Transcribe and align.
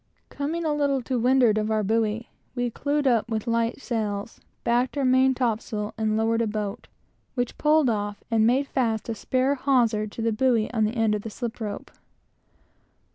Coming 0.31 0.65
a 0.65 0.73
little 0.73 1.03
to 1.03 1.19
windward 1.19 1.59
of 1.59 1.69
our 1.69 1.83
buoy, 1.83 2.27
we 2.55 2.71
clewed 2.71 3.05
up 3.05 3.27
the 3.27 3.47
light 3.47 3.79
sails, 3.79 4.41
backed 4.63 4.97
our 4.97 5.05
main 5.05 5.35
topsail, 5.35 5.93
and 5.95 6.17
lowered 6.17 6.41
a 6.41 6.47
boat, 6.47 6.87
which 7.35 7.59
pulled 7.59 7.87
off, 7.87 8.23
and 8.31 8.47
made 8.47 8.65
fast 8.65 9.09
a 9.09 9.13
spare 9.13 9.53
hawser 9.53 10.07
to 10.07 10.21
the 10.23 10.31
buoy 10.31 10.73
on 10.73 10.85
the 10.85 10.95
end 10.95 11.13
of 11.13 11.21
the 11.21 11.29
slip 11.29 11.59
rope. 11.61 11.91